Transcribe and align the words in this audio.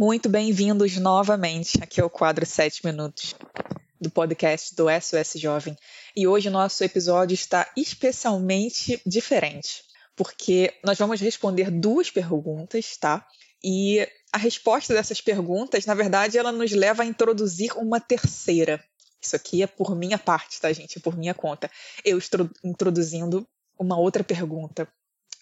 Muito 0.00 0.28
bem-vindos 0.28 0.96
novamente 0.96 1.82
aqui 1.82 2.00
ao 2.00 2.08
quadro 2.08 2.46
7 2.46 2.86
Minutos 2.86 3.34
do 4.00 4.08
podcast 4.08 4.72
do 4.76 4.84
SOS 4.88 5.40
Jovem. 5.40 5.76
E 6.14 6.24
hoje 6.24 6.46
o 6.46 6.52
nosso 6.52 6.84
episódio 6.84 7.34
está 7.34 7.68
especialmente 7.76 9.02
diferente, 9.04 9.82
porque 10.14 10.72
nós 10.84 10.96
vamos 10.96 11.20
responder 11.20 11.68
duas 11.72 12.12
perguntas, 12.12 12.96
tá? 12.96 13.26
E 13.60 14.08
a 14.32 14.38
resposta 14.38 14.94
dessas 14.94 15.20
perguntas, 15.20 15.84
na 15.84 15.94
verdade, 15.94 16.38
ela 16.38 16.52
nos 16.52 16.70
leva 16.70 17.02
a 17.02 17.06
introduzir 17.06 17.76
uma 17.76 17.98
terceira. 17.98 18.80
Isso 19.20 19.34
aqui 19.34 19.64
é 19.64 19.66
por 19.66 19.96
minha 19.96 20.16
parte, 20.16 20.60
tá, 20.60 20.72
gente? 20.72 20.98
É 20.98 21.00
por 21.00 21.18
minha 21.18 21.34
conta. 21.34 21.68
Eu 22.04 22.18
estou 22.18 22.48
introduzindo 22.62 23.44
uma 23.76 23.98
outra 23.98 24.22
pergunta 24.22 24.86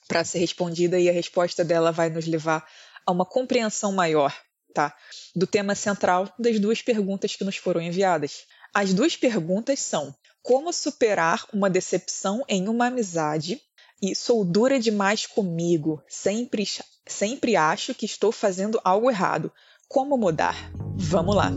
para 0.09 0.25
ser 0.25 0.39
respondida 0.39 0.99
e 0.99 1.11
a 1.11 1.13
resposta 1.13 1.63
dela 1.63 1.93
vai 1.93 2.09
nos 2.09 2.27
levar 2.27 2.67
a 3.07 3.13
uma 3.13 3.25
compreensão 3.25 3.93
maior, 3.93 4.35
tá? 4.77 4.95
Do 5.35 5.47
tema 5.47 5.75
central 5.75 6.31
das 6.39 6.61
duas 6.61 6.83
perguntas 6.83 7.35
que 7.35 7.45
nos 7.45 7.57
foram 7.57 7.81
enviadas. 7.81 8.45
As 8.75 8.93
duas 8.93 9.17
perguntas 9.17 9.81
são: 9.81 10.15
como 10.43 10.71
superar 10.71 11.47
uma 11.51 11.71
decepção 11.71 12.45
em 12.47 12.69
uma 12.69 12.89
amizade? 12.89 13.59
E 14.03 14.15
sou 14.15 14.45
dura 14.45 14.79
demais 14.79 15.27
comigo, 15.27 16.03
sempre, 16.07 16.69
sempre 17.07 17.57
acho 17.57 17.95
que 17.95 18.05
estou 18.05 18.31
fazendo 18.31 18.79
algo 18.85 19.11
errado. 19.11 19.51
Como 19.89 20.19
mudar? 20.19 20.71
Vamos 20.95 21.35
lá! 21.35 21.51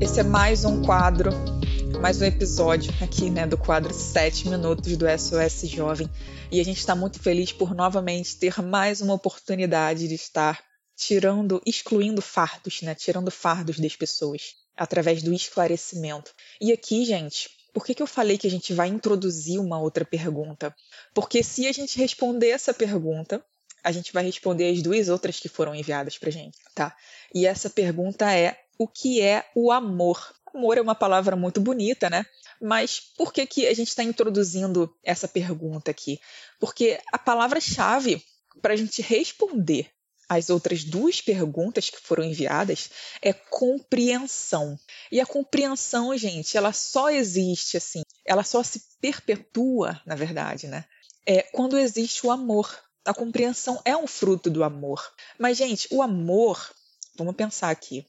Esse 0.00 0.20
é 0.20 0.22
mais 0.22 0.64
um 0.64 0.82
quadro, 0.82 1.30
mais 2.00 2.18
um 2.22 2.24
episódio 2.24 2.90
aqui, 3.04 3.28
né, 3.28 3.46
do 3.46 3.58
quadro 3.58 3.92
7 3.92 4.48
minutos 4.48 4.96
do 4.96 5.04
SOS 5.06 5.68
Jovem. 5.68 6.08
E 6.50 6.58
a 6.58 6.64
gente 6.64 6.78
está 6.78 6.96
muito 6.96 7.20
feliz 7.20 7.52
por 7.52 7.74
novamente 7.74 8.38
ter 8.38 8.62
mais 8.62 9.02
uma 9.02 9.12
oportunidade 9.12 10.08
de 10.08 10.14
estar 10.14 10.64
tirando, 10.96 11.60
excluindo 11.66 12.22
fardos, 12.22 12.80
né, 12.80 12.94
tirando 12.94 13.30
fardos 13.30 13.78
das 13.78 13.94
pessoas 13.96 14.54
através 14.74 15.22
do 15.22 15.30
esclarecimento. 15.34 16.32
E 16.58 16.72
aqui, 16.72 17.04
gente, 17.04 17.50
por 17.74 17.84
que, 17.84 17.94
que 17.94 18.02
eu 18.02 18.06
falei 18.06 18.38
que 18.38 18.46
a 18.46 18.50
gente 18.50 18.72
vai 18.72 18.88
introduzir 18.88 19.60
uma 19.60 19.78
outra 19.78 20.04
pergunta? 20.04 20.74
Porque 21.14 21.42
se 21.42 21.66
a 21.66 21.72
gente 21.72 21.98
responder 21.98 22.48
essa 22.48 22.72
pergunta, 22.72 23.44
a 23.84 23.92
gente 23.92 24.10
vai 24.10 24.24
responder 24.24 24.70
as 24.70 24.80
duas 24.80 25.10
outras 25.10 25.38
que 25.38 25.50
foram 25.50 25.74
enviadas 25.74 26.16
para 26.16 26.30
gente, 26.30 26.56
tá? 26.74 26.96
E 27.34 27.46
essa 27.46 27.68
pergunta 27.68 28.34
é 28.34 28.58
o 28.78 28.88
que 28.88 29.20
é 29.20 29.44
o 29.54 29.70
amor. 29.70 30.34
Amor 30.54 30.78
é 30.78 30.80
uma 30.80 30.94
palavra 30.94 31.36
muito 31.36 31.60
bonita, 31.60 32.10
né? 32.10 32.24
Mas 32.60 33.00
por 33.16 33.32
que, 33.32 33.46
que 33.46 33.66
a 33.66 33.74
gente 33.74 33.88
está 33.88 34.02
introduzindo 34.02 34.94
essa 35.02 35.26
pergunta 35.26 35.90
aqui? 35.90 36.20
Porque 36.58 37.00
a 37.12 37.18
palavra-chave 37.18 38.22
para 38.60 38.74
a 38.74 38.76
gente 38.76 39.00
responder 39.00 39.90
as 40.28 40.50
outras 40.50 40.84
duas 40.84 41.20
perguntas 41.20 41.90
que 41.90 42.00
foram 42.00 42.22
enviadas 42.22 42.90
é 43.20 43.32
compreensão. 43.32 44.78
E 45.10 45.20
a 45.20 45.26
compreensão, 45.26 46.16
gente, 46.16 46.56
ela 46.56 46.72
só 46.72 47.10
existe 47.10 47.76
assim, 47.76 48.02
ela 48.24 48.44
só 48.44 48.62
se 48.62 48.82
perpetua, 49.00 50.00
na 50.06 50.14
verdade, 50.14 50.68
né? 50.68 50.84
É 51.26 51.42
quando 51.42 51.78
existe 51.78 52.26
o 52.26 52.30
amor. 52.30 52.78
A 53.04 53.14
compreensão 53.14 53.80
é 53.84 53.96
um 53.96 54.06
fruto 54.06 54.50
do 54.50 54.62
amor. 54.62 55.02
Mas, 55.38 55.56
gente, 55.56 55.88
o 55.90 56.02
amor, 56.02 56.70
vamos 57.16 57.34
pensar 57.34 57.70
aqui 57.70 58.06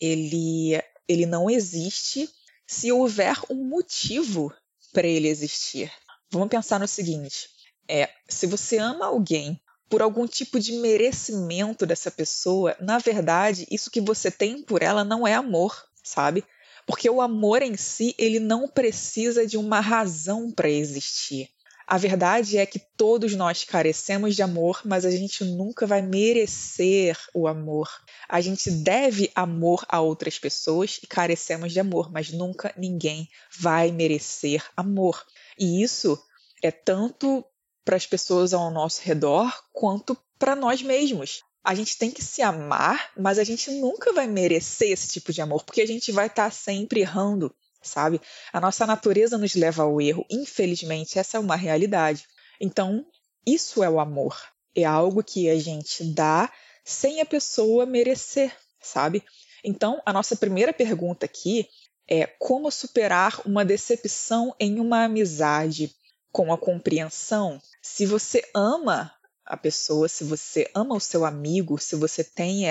ele, 0.00 0.82
ele 1.08 1.26
não 1.26 1.50
existe 1.50 2.28
se 2.66 2.90
houver 2.90 3.36
um 3.50 3.64
motivo 3.64 4.52
para 4.92 5.06
ele 5.06 5.28
existir. 5.28 5.92
Vamos 6.30 6.48
pensar 6.48 6.80
no 6.80 6.88
seguinte: 6.88 7.48
é, 7.88 8.10
se 8.28 8.46
você 8.46 8.78
ama 8.78 9.06
alguém 9.06 9.60
por 9.88 10.02
algum 10.02 10.26
tipo 10.26 10.58
de 10.58 10.72
merecimento 10.72 11.86
dessa 11.86 12.10
pessoa, 12.10 12.76
na 12.80 12.98
verdade, 12.98 13.66
isso 13.70 13.90
que 13.90 14.00
você 14.00 14.30
tem 14.30 14.62
por 14.62 14.82
ela 14.82 15.04
não 15.04 15.26
é 15.26 15.34
amor, 15.34 15.84
sabe? 16.02 16.44
Porque 16.86 17.08
o 17.08 17.20
amor 17.20 17.62
em 17.62 17.76
si, 17.76 18.14
ele 18.18 18.38
não 18.38 18.68
precisa 18.68 19.46
de 19.46 19.56
uma 19.56 19.80
razão 19.80 20.50
para 20.50 20.68
existir. 20.68 21.48
A 21.86 21.98
verdade 21.98 22.56
é 22.56 22.64
que 22.64 22.78
todos 22.78 23.34
nós 23.34 23.62
carecemos 23.62 24.34
de 24.34 24.42
amor, 24.42 24.80
mas 24.84 25.04
a 25.04 25.10
gente 25.10 25.44
nunca 25.44 25.86
vai 25.86 26.00
merecer 26.00 27.18
o 27.34 27.46
amor. 27.46 27.90
A 28.26 28.40
gente 28.40 28.70
deve 28.70 29.30
amor 29.34 29.84
a 29.88 30.00
outras 30.00 30.38
pessoas 30.38 30.98
e 31.02 31.06
carecemos 31.06 31.72
de 31.72 31.80
amor, 31.80 32.10
mas 32.10 32.30
nunca 32.30 32.72
ninguém 32.76 33.28
vai 33.58 33.92
merecer 33.92 34.64
amor. 34.74 35.22
E 35.58 35.82
isso 35.82 36.18
é 36.62 36.70
tanto 36.70 37.44
para 37.84 37.96
as 37.96 38.06
pessoas 38.06 38.54
ao 38.54 38.70
nosso 38.70 39.02
redor 39.02 39.52
quanto 39.70 40.16
para 40.38 40.56
nós 40.56 40.82
mesmos. 40.82 41.42
A 41.62 41.74
gente 41.74 41.98
tem 41.98 42.10
que 42.10 42.22
se 42.22 42.40
amar, 42.40 43.10
mas 43.16 43.38
a 43.38 43.44
gente 43.44 43.70
nunca 43.70 44.12
vai 44.12 44.26
merecer 44.26 44.90
esse 44.90 45.08
tipo 45.08 45.32
de 45.32 45.42
amor, 45.42 45.64
porque 45.64 45.82
a 45.82 45.86
gente 45.86 46.10
vai 46.12 46.26
estar 46.26 46.44
tá 46.44 46.50
sempre 46.50 47.00
errando 47.00 47.54
sabe? 47.84 48.20
A 48.52 48.60
nossa 48.60 48.86
natureza 48.86 49.38
nos 49.38 49.54
leva 49.54 49.82
ao 49.82 50.00
erro, 50.00 50.26
infelizmente, 50.30 51.18
essa 51.18 51.36
é 51.36 51.40
uma 51.40 51.56
realidade. 51.56 52.26
Então, 52.60 53.06
isso 53.46 53.82
é 53.82 53.88
o 53.88 54.00
amor. 54.00 54.36
É 54.74 54.84
algo 54.84 55.22
que 55.22 55.48
a 55.48 55.58
gente 55.58 56.02
dá 56.04 56.50
sem 56.84 57.20
a 57.20 57.26
pessoa 57.26 57.86
merecer, 57.86 58.54
sabe? 58.80 59.22
Então, 59.62 60.02
a 60.04 60.12
nossa 60.12 60.36
primeira 60.36 60.72
pergunta 60.72 61.24
aqui 61.24 61.68
é 62.08 62.26
como 62.26 62.70
superar 62.70 63.40
uma 63.46 63.64
decepção 63.64 64.54
em 64.60 64.78
uma 64.78 65.04
amizade 65.04 65.94
com 66.30 66.52
a 66.52 66.58
compreensão? 66.58 67.60
Se 67.80 68.04
você 68.04 68.42
ama 68.54 69.14
a 69.44 69.56
pessoa, 69.56 70.08
se 70.08 70.24
você 70.24 70.70
ama 70.74 70.94
o 70.94 71.00
seu 71.00 71.24
amigo, 71.24 71.78
se 71.78 71.96
você 71.96 72.24
tem 72.24 72.64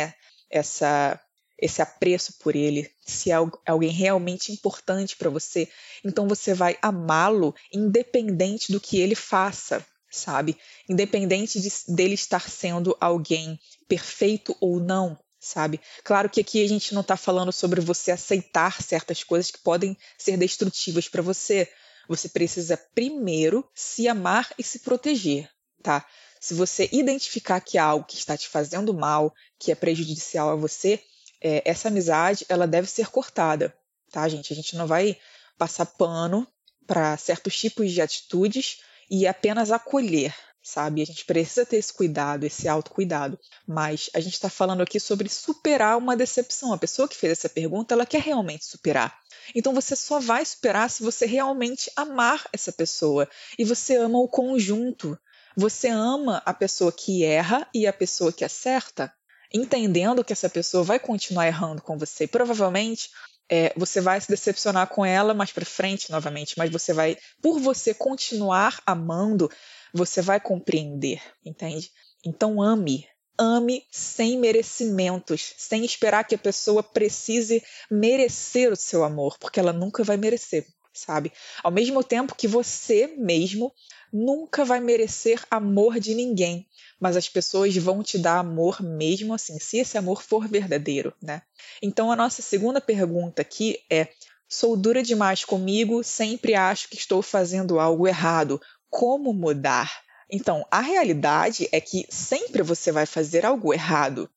essa 0.49 1.19
esse 1.63 1.81
apreço 1.81 2.33
por 2.39 2.57
ele, 2.57 2.91
se 3.05 3.31
é 3.31 3.35
alguém 3.65 3.89
realmente 3.89 4.51
importante 4.51 5.15
para 5.15 5.29
você, 5.29 5.69
então 6.03 6.27
você 6.27 6.53
vai 6.53 6.77
amá-lo 6.81 7.55
independente 7.71 8.69
do 8.69 8.81
que 8.81 8.99
ele 8.99 9.15
faça, 9.15 9.85
sabe? 10.11 10.57
Independente 10.89 11.61
de, 11.61 11.71
dele 11.87 12.15
estar 12.15 12.49
sendo 12.49 12.97
alguém 12.99 13.57
perfeito 13.87 14.53
ou 14.59 14.81
não, 14.81 15.17
sabe? 15.39 15.79
Claro 16.03 16.29
que 16.29 16.41
aqui 16.41 16.61
a 16.61 16.67
gente 16.67 16.93
não 16.93 16.99
está 16.99 17.15
falando 17.15 17.53
sobre 17.53 17.79
você 17.79 18.11
aceitar 18.11 18.81
certas 18.81 19.23
coisas 19.23 19.49
que 19.49 19.59
podem 19.59 19.97
ser 20.17 20.35
destrutivas 20.35 21.07
para 21.07 21.21
você. 21.21 21.71
Você 22.09 22.27
precisa 22.27 22.75
primeiro 22.93 23.65
se 23.73 24.09
amar 24.09 24.53
e 24.59 24.63
se 24.63 24.79
proteger, 24.79 25.49
tá? 25.81 26.05
Se 26.41 26.53
você 26.53 26.89
identificar 26.91 27.61
que 27.61 27.77
há 27.77 27.85
algo 27.85 28.05
que 28.05 28.17
está 28.17 28.35
te 28.35 28.49
fazendo 28.49 28.93
mal, 28.93 29.33
que 29.57 29.71
é 29.71 29.75
prejudicial 29.75 30.49
a 30.49 30.55
você, 30.55 31.01
é, 31.43 31.61
essa 31.65 31.89
amizade 31.89 32.45
ela 32.47 32.65
deve 32.65 32.89
ser 32.89 33.09
cortada, 33.09 33.75
tá, 34.11 34.27
gente? 34.29 34.53
A 34.53 34.55
gente 34.55 34.75
não 34.75 34.87
vai 34.87 35.17
passar 35.57 35.85
pano 35.85 36.47
para 36.87 37.17
certos 37.17 37.57
tipos 37.57 37.91
de 37.91 38.01
atitudes 38.01 38.79
e 39.09 39.27
apenas 39.27 39.71
acolher, 39.71 40.33
sabe? 40.61 41.01
A 41.01 41.05
gente 41.05 41.25
precisa 41.25 41.65
ter 41.65 41.77
esse 41.77 41.93
cuidado, 41.93 42.45
esse 42.45 42.67
autocuidado. 42.67 43.37
Mas 43.67 44.09
a 44.13 44.19
gente 44.19 44.33
está 44.33 44.49
falando 44.49 44.81
aqui 44.81 44.99
sobre 44.99 45.29
superar 45.29 45.97
uma 45.97 46.15
decepção. 46.15 46.73
A 46.73 46.77
pessoa 46.77 47.07
que 47.07 47.15
fez 47.15 47.33
essa 47.33 47.49
pergunta, 47.49 47.93
ela 47.93 48.05
quer 48.05 48.21
realmente 48.21 48.65
superar. 48.65 49.17
Então 49.53 49.73
você 49.73 49.95
só 49.95 50.19
vai 50.19 50.45
superar 50.45 50.89
se 50.89 51.03
você 51.03 51.25
realmente 51.25 51.91
amar 51.95 52.47
essa 52.53 52.71
pessoa. 52.71 53.27
E 53.57 53.65
você 53.65 53.97
ama 53.97 54.19
o 54.19 54.27
conjunto. 54.27 55.17
Você 55.55 55.89
ama 55.89 56.41
a 56.45 56.53
pessoa 56.53 56.91
que 56.91 57.23
erra 57.23 57.67
e 57.73 57.85
a 57.85 57.93
pessoa 57.93 58.33
que 58.33 58.43
acerta 58.43 59.13
entendendo 59.53 60.23
que 60.23 60.33
essa 60.33 60.49
pessoa 60.49 60.83
vai 60.83 60.99
continuar 60.99 61.47
errando 61.47 61.81
com 61.81 61.97
você. 61.97 62.25
Provavelmente 62.25 63.09
é, 63.49 63.73
você 63.77 64.01
vai 64.01 64.19
se 64.19 64.27
decepcionar 64.27 64.87
com 64.87 65.05
ela 65.05 65.33
mais 65.33 65.51
para 65.51 65.65
frente 65.65 66.09
novamente, 66.09 66.57
mas 66.57 66.71
você 66.71 66.93
vai, 66.93 67.17
por 67.41 67.59
você 67.59 67.93
continuar 67.93 68.81
amando, 68.85 69.49
você 69.93 70.21
vai 70.21 70.39
compreender, 70.39 71.21
entende? 71.45 71.91
Então 72.25 72.61
ame, 72.61 73.07
ame 73.37 73.85
sem 73.91 74.39
merecimentos, 74.39 75.53
sem 75.57 75.83
esperar 75.85 76.23
que 76.23 76.35
a 76.35 76.39
pessoa 76.39 76.81
precise 76.81 77.63
merecer 77.91 78.71
o 78.71 78.75
seu 78.75 79.03
amor, 79.03 79.37
porque 79.37 79.59
ela 79.59 79.73
nunca 79.73 80.03
vai 80.03 80.17
merecer, 80.17 80.65
sabe? 80.93 81.31
Ao 81.63 81.71
mesmo 81.71 82.03
tempo 82.03 82.35
que 82.35 82.47
você 82.47 83.07
mesmo 83.17 83.73
nunca 84.11 84.63
vai 84.63 84.79
merecer 84.79 85.43
amor 85.49 85.99
de 85.99 86.13
ninguém, 86.13 86.67
mas 86.99 87.17
as 87.17 87.27
pessoas 87.27 87.75
vão 87.75 88.03
te 88.03 88.17
dar 88.17 88.37
amor 88.37 88.81
mesmo 88.81 89.33
assim, 89.33 89.59
se 89.59 89.77
esse 89.77 89.97
amor 89.97 90.21
for 90.21 90.47
verdadeiro, 90.47 91.13
né? 91.21 91.41
Então 91.81 92.11
a 92.11 92.15
nossa 92.15 92.41
segunda 92.41 92.79
pergunta 92.79 93.41
aqui 93.41 93.79
é: 93.89 94.09
sou 94.47 94.77
dura 94.77 95.01
demais 95.01 95.43
comigo, 95.43 96.03
sempre 96.03 96.53
acho 96.53 96.87
que 96.87 96.95
estou 96.95 97.21
fazendo 97.21 97.79
algo 97.79 98.07
errado. 98.07 98.61
Como 98.89 99.33
mudar? 99.33 100.03
Então, 100.29 100.65
a 100.71 100.79
realidade 100.79 101.67
é 101.71 101.79
que 101.79 102.07
sempre 102.09 102.63
você 102.63 102.91
vai 102.91 103.05
fazer 103.05 103.45
algo 103.45 103.73
errado. 103.73 104.29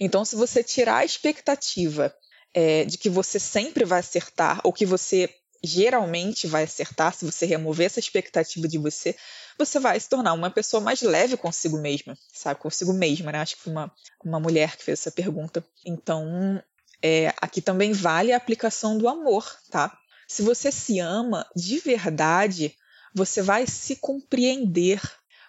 Então, 0.00 0.24
se 0.24 0.36
você 0.36 0.62
tirar 0.62 0.98
a 0.98 1.04
expectativa 1.04 2.14
é, 2.54 2.84
de 2.84 2.96
que 2.96 3.10
você 3.10 3.38
sempre 3.38 3.84
vai 3.84 4.00
acertar 4.00 4.60
ou 4.64 4.72
que 4.72 4.86
você 4.86 5.28
geralmente 5.62 6.46
vai 6.46 6.64
acertar, 6.64 7.14
se 7.14 7.24
você 7.24 7.44
remover 7.46 7.86
essa 7.86 8.00
expectativa 8.00 8.68
de 8.68 8.78
você, 8.78 9.16
você 9.58 9.80
vai 9.80 9.98
se 9.98 10.08
tornar 10.08 10.32
uma 10.32 10.50
pessoa 10.50 10.80
mais 10.80 11.02
leve 11.02 11.36
consigo 11.36 11.78
mesma, 11.78 12.16
sabe? 12.32 12.60
Consigo 12.60 12.92
mesma, 12.92 13.32
né? 13.32 13.38
Acho 13.38 13.56
que 13.56 13.62
foi 13.62 13.72
uma, 13.72 13.92
uma 14.24 14.38
mulher 14.38 14.76
que 14.76 14.84
fez 14.84 15.00
essa 15.00 15.10
pergunta. 15.10 15.64
Então, 15.84 16.62
é, 17.02 17.34
aqui 17.40 17.60
também 17.60 17.92
vale 17.92 18.32
a 18.32 18.36
aplicação 18.36 18.96
do 18.96 19.08
amor, 19.08 19.44
tá? 19.70 19.96
Se 20.28 20.42
você 20.42 20.70
se 20.70 21.00
ama 21.00 21.46
de 21.56 21.78
verdade, 21.78 22.76
você 23.14 23.42
vai 23.42 23.66
se 23.66 23.96
compreender. 23.96 25.00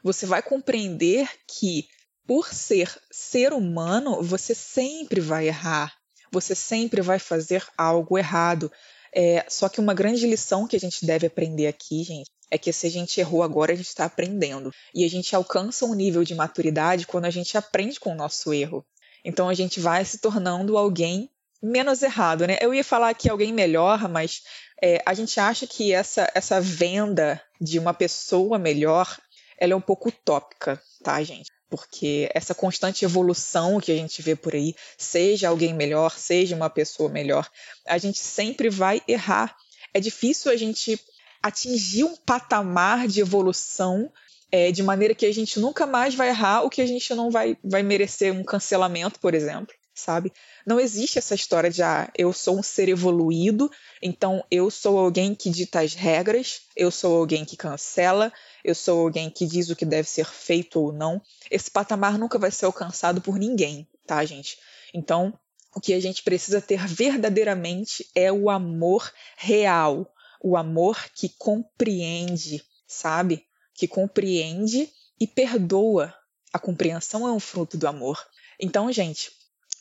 Você 0.04 0.26
vai 0.26 0.42
compreender 0.42 1.30
que, 1.46 1.88
por 2.26 2.54
ser 2.54 2.90
ser 3.12 3.54
humano, 3.54 4.24
você 4.24 4.56
sempre 4.56 5.20
vai 5.20 5.48
errar. 5.48 5.94
Você 6.32 6.56
sempre 6.56 7.02
vai 7.02 7.20
fazer 7.20 7.66
algo 7.78 8.18
errado. 8.18 8.72
É, 9.14 9.46
só 9.50 9.68
que 9.70 9.80
uma 9.80 9.94
grande 9.94 10.28
lição 10.28 10.68
que 10.68 10.76
a 10.76 10.80
gente 10.80 11.06
deve 11.06 11.28
aprender 11.28 11.68
aqui, 11.68 12.04
gente, 12.04 12.30
é 12.52 12.58
que 12.58 12.72
se 12.74 12.88
a 12.88 12.90
gente 12.90 13.20
errou 13.20 13.44
agora, 13.44 13.74
a 13.74 13.76
gente 13.76 13.88
está 13.88 14.06
aprendendo. 14.06 14.72
E 14.94 15.06
a 15.06 15.10
gente 15.10 15.36
alcança 15.36 15.86
um 15.86 15.94
nível 15.94 16.24
de 16.24 16.36
maturidade 16.36 17.08
quando 17.08 17.26
a 17.26 17.30
gente 17.30 17.58
aprende 17.58 18.00
com 18.00 18.12
o 18.12 18.16
nosso 18.16 18.54
erro. 18.54 18.86
Então 19.24 19.50
a 19.50 19.54
gente 19.54 19.80
vai 19.80 20.04
se 20.06 20.20
tornando 20.20 20.78
alguém 20.78 21.30
menos 21.62 22.02
errado, 22.02 22.48
né? 22.48 22.58
Eu 22.62 22.74
ia 22.74 22.84
falar 22.84 23.10
aqui 23.10 23.30
alguém 23.30 23.52
melhor, 23.52 24.08
mas 24.08 24.42
é, 24.82 25.02
a 25.06 25.14
gente 25.14 25.40
acha 25.40 25.68
que 25.68 25.92
essa, 25.92 26.30
essa 26.34 26.62
venda 26.62 27.42
de 27.60 27.78
uma 27.78 27.94
pessoa 27.94 28.58
melhor 28.58 29.18
ela 29.60 29.74
é 29.74 29.76
um 29.76 29.82
pouco 29.82 30.08
utópica, 30.08 30.82
tá, 31.04 31.22
gente? 31.22 31.52
Porque 31.70 32.30
essa 32.34 32.56
constante 32.56 33.06
evolução 33.06 33.80
que 33.80 33.92
a 33.92 33.96
gente 33.96 34.22
vê 34.22 34.36
por 34.36 34.56
aí, 34.56 34.76
seja 34.98 35.50
alguém 35.50 35.74
melhor, 35.74 36.18
seja 36.18 36.56
uma 36.56 36.70
pessoa 36.70 37.10
melhor, 37.10 37.48
a 37.86 37.98
gente 37.98 38.20
sempre 38.20 38.70
vai 38.70 39.02
errar. 39.08 39.56
É 39.94 40.00
difícil 40.00 40.52
a 40.52 40.56
gente 40.56 41.00
atingir 41.42 42.04
um 42.04 42.16
patamar 42.16 43.08
de 43.08 43.22
evolução 43.22 44.12
é, 44.52 44.72
de 44.72 44.82
maneira 44.82 45.14
que 45.14 45.26
a 45.26 45.34
gente 45.34 45.60
nunca 45.60 45.86
mais 45.86 46.16
vai 46.16 46.30
errar, 46.30 46.64
o 46.64 46.70
que 46.70 46.82
a 46.82 46.88
gente 46.88 47.14
não 47.14 47.30
vai, 47.30 47.56
vai 47.64 47.84
merecer 47.84 48.34
um 48.34 48.44
cancelamento, 48.44 49.20
por 49.20 49.36
exemplo 49.36 49.74
sabe? 50.00 50.32
Não 50.66 50.80
existe 50.80 51.20
essa 51.20 51.36
história 51.36 51.70
de 51.70 51.84
ah, 51.84 52.12
eu 52.18 52.34
sou 52.34 52.58
um 52.58 52.64
ser 52.64 52.90
evoluído, 52.90 53.70
então 54.02 54.44
eu 54.50 54.72
sou 54.72 54.98
alguém 54.98 55.36
que 55.36 55.50
dita 55.50 55.82
as 55.82 55.94
regras, 55.94 56.62
eu 56.76 56.90
sou 56.90 57.18
alguém 57.18 57.46
que 57.46 57.58
cancela, 57.58 58.32
eu 58.64 58.74
sou 58.74 59.02
alguém 59.02 59.30
que 59.30 59.46
diz 59.46 59.70
o 59.70 59.76
que 59.76 59.86
deve 59.86 60.10
ser 60.10 60.26
feito 60.26 60.80
ou 60.80 60.92
não. 60.92 61.22
Esse 61.52 61.70
patamar 61.70 62.18
nunca 62.18 62.40
vai 62.40 62.52
ser 62.52 62.66
alcançado 62.66 63.22
por 63.22 63.38
ninguém, 63.38 63.88
tá, 64.08 64.24
gente? 64.26 64.58
Então, 64.94 65.38
o 65.76 65.80
que 65.80 65.94
a 65.94 66.00
gente 66.00 66.24
precisa 66.24 66.62
ter 66.62 66.88
verdadeiramente 66.88 68.10
é 68.16 68.32
o 68.32 68.50
amor 68.50 69.12
real, 69.38 70.12
o 70.42 70.58
amor 70.58 70.98
que 71.14 71.30
compreende, 71.38 72.64
sabe? 72.88 73.46
Que 73.76 73.88
compreende 73.88 74.90
e 75.20 75.28
perdoa. 75.28 76.14
A 76.52 76.58
compreensão 76.58 77.28
é 77.28 77.32
um 77.32 77.40
fruto 77.40 77.78
do 77.78 77.88
amor. 77.88 78.20
Então, 78.60 78.92
gente, 78.92 79.32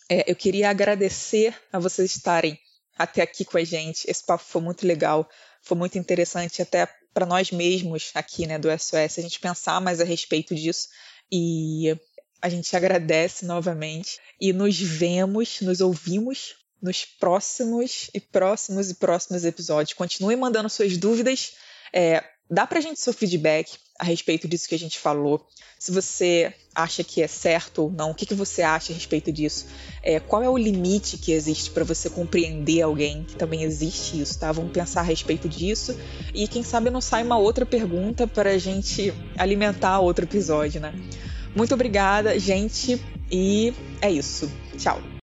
é, 0.08 0.30
eu 0.30 0.34
queria 0.34 0.70
agradecer 0.70 1.54
a 1.72 1.78
vocês 1.78 2.14
estarem 2.14 2.58
até 2.96 3.22
aqui 3.22 3.44
com 3.44 3.58
a 3.58 3.64
gente. 3.64 4.10
Esse 4.10 4.24
papo 4.24 4.44
foi 4.44 4.62
muito 4.62 4.86
legal, 4.86 5.28
foi 5.62 5.76
muito 5.76 5.98
interessante 5.98 6.62
até 6.62 6.88
para 7.12 7.26
nós 7.26 7.50
mesmos 7.50 8.10
aqui, 8.14 8.46
né, 8.46 8.58
do 8.58 8.68
SOS, 8.70 9.18
a 9.18 9.22
gente 9.22 9.40
pensar 9.40 9.80
mais 9.80 10.00
a 10.00 10.04
respeito 10.04 10.54
disso. 10.54 10.88
E 11.30 11.96
a 12.40 12.48
gente 12.48 12.74
agradece 12.76 13.44
novamente 13.44 14.18
e 14.40 14.52
nos 14.52 14.78
vemos, 14.78 15.60
nos 15.60 15.80
ouvimos 15.80 16.54
nos 16.80 17.04
próximos 17.04 18.08
e 18.14 18.20
próximos 18.20 18.90
e 18.90 18.94
próximos 18.94 19.44
episódios. 19.44 19.94
Continue 19.94 20.36
mandando 20.36 20.70
suas 20.70 20.96
dúvidas. 20.96 21.52
É, 21.92 22.22
dá 22.50 22.66
pra 22.66 22.80
gente 22.80 23.00
seu 23.00 23.12
feedback 23.12 23.78
a 23.98 24.04
respeito 24.04 24.46
disso 24.46 24.68
que 24.68 24.74
a 24.74 24.78
gente 24.78 24.98
falou. 24.98 25.44
Se 25.78 25.92
você 25.92 26.52
acha 26.74 27.04
que 27.04 27.22
é 27.22 27.28
certo 27.28 27.84
ou 27.84 27.90
não, 27.90 28.10
o 28.10 28.14
que, 28.14 28.26
que 28.26 28.34
você 28.34 28.62
acha 28.62 28.92
a 28.92 28.94
respeito 28.94 29.30
disso? 29.30 29.66
É, 30.02 30.18
qual 30.18 30.42
é 30.42 30.48
o 30.48 30.56
limite 30.56 31.18
que 31.18 31.32
existe 31.32 31.70
para 31.70 31.84
você 31.84 32.10
compreender 32.10 32.82
alguém? 32.82 33.24
Que 33.24 33.36
também 33.36 33.62
existe 33.62 34.20
isso, 34.20 34.38
tá? 34.38 34.50
Vamos 34.50 34.72
pensar 34.72 35.00
a 35.00 35.04
respeito 35.04 35.48
disso. 35.48 35.98
E 36.34 36.48
quem 36.48 36.62
sabe 36.62 36.90
não 36.90 37.00
sai 37.00 37.22
uma 37.22 37.38
outra 37.38 37.64
pergunta 37.64 38.26
para 38.26 38.50
a 38.50 38.58
gente 38.58 39.12
alimentar 39.36 40.00
outro 40.00 40.24
episódio, 40.24 40.80
né? 40.80 40.92
Muito 41.54 41.74
obrigada, 41.74 42.38
gente, 42.38 43.00
e 43.30 43.72
é 44.00 44.10
isso. 44.10 44.50
Tchau. 44.76 45.17